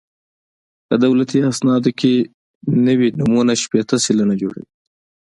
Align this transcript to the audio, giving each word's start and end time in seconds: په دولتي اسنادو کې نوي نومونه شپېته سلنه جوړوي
په 0.87 0.95
دولتي 1.03 1.39
اسنادو 1.51 1.91
کې 1.99 2.13
نوي 2.87 3.07
نومونه 3.19 3.53
شپېته 3.63 3.95
سلنه 4.05 4.35
جوړوي 4.41 4.65